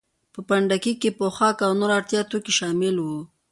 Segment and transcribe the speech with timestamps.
[0.33, 3.19] په پنډکي کې پوښاک او نور د اړتیا توکي شامل وو.